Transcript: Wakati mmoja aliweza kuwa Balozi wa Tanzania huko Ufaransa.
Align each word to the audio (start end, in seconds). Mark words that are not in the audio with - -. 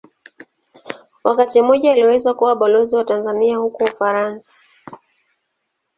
Wakati 1.23 1.61
mmoja 1.61 1.91
aliweza 1.91 2.33
kuwa 2.33 2.55
Balozi 2.55 2.95
wa 2.95 3.03
Tanzania 3.03 3.57
huko 3.57 3.83
Ufaransa. 3.83 4.55